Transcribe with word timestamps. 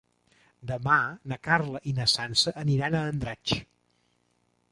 Demà 0.69 0.95
na 1.33 1.37
Carla 1.49 1.81
i 1.91 1.93
na 1.99 2.09
Sança 2.15 2.55
aniran 2.63 2.97
a 3.01 3.05
Andratx. 3.13 3.57